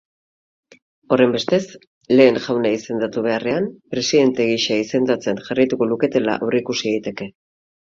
Horrenbestez, 1.15 1.59
lehen 2.19 2.39
jauna 2.45 2.71
izendatu 2.79 3.23
beharrean 3.27 3.69
presidente 3.97 4.49
gisa 4.53 4.81
izendatzen 4.87 5.45
jarraituko 5.51 5.91
luketela 5.93 6.37
aurreikusi 6.41 6.85
daiteke. 6.99 7.33